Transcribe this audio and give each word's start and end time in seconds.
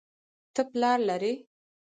ته 0.53 0.61
پلار 0.71 0.99
لرې 1.07 1.33